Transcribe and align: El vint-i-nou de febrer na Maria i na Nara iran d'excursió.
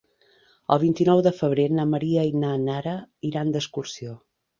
El 0.75 0.79
vint-i-nou 0.83 1.19
de 1.27 1.33
febrer 1.41 1.65
na 1.79 1.85
Maria 1.89 2.23
i 2.29 2.33
na 2.45 2.55
Nara 2.63 2.95
iran 3.31 3.53
d'excursió. 3.57 4.17